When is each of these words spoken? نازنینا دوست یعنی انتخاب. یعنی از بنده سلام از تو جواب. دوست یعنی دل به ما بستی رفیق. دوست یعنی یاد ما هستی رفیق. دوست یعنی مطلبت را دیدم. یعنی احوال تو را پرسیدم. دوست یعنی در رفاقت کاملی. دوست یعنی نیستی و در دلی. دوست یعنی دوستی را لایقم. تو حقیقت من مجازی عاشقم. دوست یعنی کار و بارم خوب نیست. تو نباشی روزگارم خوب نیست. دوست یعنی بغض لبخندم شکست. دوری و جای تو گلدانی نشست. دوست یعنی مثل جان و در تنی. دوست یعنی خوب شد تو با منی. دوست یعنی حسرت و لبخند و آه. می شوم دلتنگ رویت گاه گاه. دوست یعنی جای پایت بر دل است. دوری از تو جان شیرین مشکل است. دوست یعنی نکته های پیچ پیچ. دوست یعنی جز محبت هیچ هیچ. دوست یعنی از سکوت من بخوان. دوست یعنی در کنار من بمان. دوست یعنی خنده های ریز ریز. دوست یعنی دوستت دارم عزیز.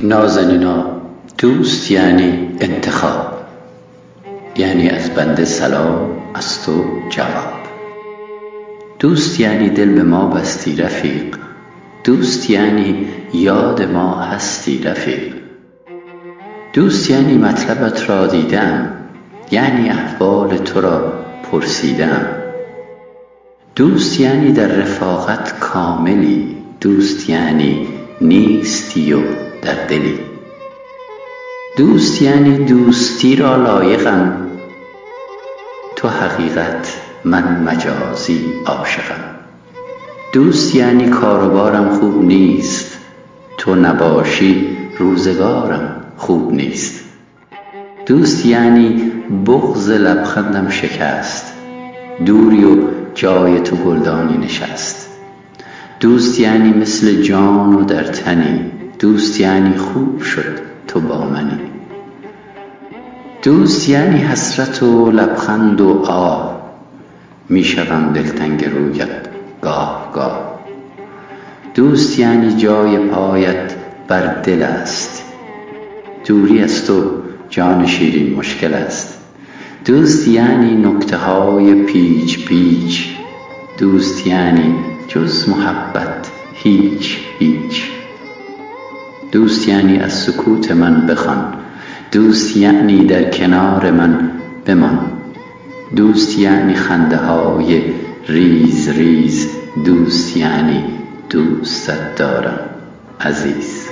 نازنینا 0.00 0.84
دوست 1.38 1.90
یعنی 1.90 2.56
انتخاب. 2.60 3.26
یعنی 4.56 4.88
از 4.88 5.10
بنده 5.10 5.44
سلام 5.44 6.10
از 6.34 6.62
تو 6.62 6.84
جواب. 7.10 7.52
دوست 8.98 9.40
یعنی 9.40 9.70
دل 9.70 9.94
به 9.94 10.02
ما 10.02 10.26
بستی 10.26 10.76
رفیق. 10.76 11.36
دوست 12.04 12.50
یعنی 12.50 13.06
یاد 13.34 13.82
ما 13.82 14.14
هستی 14.20 14.82
رفیق. 14.82 15.34
دوست 16.72 17.10
یعنی 17.10 17.38
مطلبت 17.38 18.10
را 18.10 18.26
دیدم. 18.26 18.92
یعنی 19.50 19.88
احوال 19.88 20.56
تو 20.56 20.80
را 20.80 21.12
پرسیدم. 21.52 22.26
دوست 23.76 24.20
یعنی 24.20 24.52
در 24.52 24.66
رفاقت 24.66 25.58
کاملی. 25.60 26.56
دوست 26.80 27.30
یعنی 27.30 27.88
نیستی 28.20 29.12
و 29.12 29.20
در 29.62 29.86
دلی. 29.88 30.18
دوست 31.76 32.22
یعنی 32.22 32.64
دوستی 32.64 33.36
را 33.36 33.56
لایقم. 33.56 34.46
تو 35.96 36.08
حقیقت 36.08 37.00
من 37.24 37.62
مجازی 37.62 38.44
عاشقم. 38.66 39.24
دوست 40.32 40.74
یعنی 40.74 41.08
کار 41.08 41.44
و 41.44 41.50
بارم 41.50 41.88
خوب 41.88 42.24
نیست. 42.24 42.98
تو 43.58 43.74
نباشی 43.74 44.76
روزگارم 44.98 46.04
خوب 46.16 46.52
نیست. 46.52 47.04
دوست 48.06 48.46
یعنی 48.46 49.12
بغض 49.46 49.90
لبخندم 49.90 50.68
شکست. 50.68 51.52
دوری 52.26 52.64
و 52.64 52.76
جای 53.14 53.60
تو 53.60 53.76
گلدانی 53.76 54.38
نشست. 54.38 55.05
دوست 56.06 56.40
یعنی 56.40 56.72
مثل 56.72 57.22
جان 57.22 57.74
و 57.74 57.84
در 57.84 58.02
تنی. 58.02 58.60
دوست 58.98 59.40
یعنی 59.40 59.76
خوب 59.76 60.22
شد 60.22 60.58
تو 60.88 61.00
با 61.00 61.24
منی. 61.24 61.60
دوست 63.42 63.88
یعنی 63.88 64.18
حسرت 64.18 64.82
و 64.82 65.10
لبخند 65.10 65.80
و 65.80 65.88
آه. 66.06 66.62
می 67.48 67.64
شوم 67.64 68.12
دلتنگ 68.12 68.64
رویت 68.64 69.08
گاه 69.62 70.10
گاه. 70.14 70.60
دوست 71.74 72.18
یعنی 72.18 72.56
جای 72.56 72.98
پایت 72.98 73.74
بر 74.08 74.42
دل 74.42 74.62
است. 74.62 75.24
دوری 76.26 76.62
از 76.62 76.86
تو 76.86 77.10
جان 77.50 77.86
شیرین 77.86 78.34
مشکل 78.34 78.74
است. 78.74 79.18
دوست 79.84 80.28
یعنی 80.28 80.74
نکته 80.74 81.16
های 81.16 81.74
پیچ 81.74 82.44
پیچ. 82.48 83.16
دوست 83.78 84.26
یعنی 84.26 84.95
جز 85.08 85.48
محبت 85.48 86.30
هیچ 86.54 87.18
هیچ. 87.38 87.90
دوست 89.32 89.68
یعنی 89.68 89.98
از 89.98 90.12
سکوت 90.12 90.70
من 90.70 91.06
بخوان. 91.06 91.54
دوست 92.12 92.56
یعنی 92.56 93.06
در 93.06 93.30
کنار 93.30 93.90
من 93.90 94.30
بمان. 94.66 94.98
دوست 95.96 96.38
یعنی 96.38 96.74
خنده 96.74 97.16
های 97.16 97.82
ریز 98.28 98.88
ریز. 98.88 99.48
دوست 99.84 100.36
یعنی 100.36 100.84
دوستت 101.30 102.16
دارم 102.16 102.60
عزیز. 103.20 103.85